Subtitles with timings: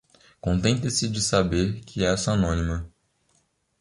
[0.41, 2.91] Contentem-se de saber que essa anônima